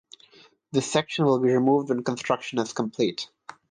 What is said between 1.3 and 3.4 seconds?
be removed when construction is complete.